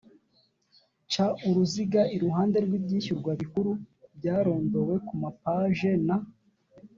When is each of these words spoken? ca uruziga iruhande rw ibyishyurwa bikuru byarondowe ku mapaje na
ca 1.11 1.25
uruziga 1.47 2.01
iruhande 2.15 2.57
rw 2.65 2.71
ibyishyurwa 2.79 3.31
bikuru 3.41 3.71
byarondowe 4.17 4.95
ku 5.07 5.13
mapaje 5.23 5.91
na 6.07 6.17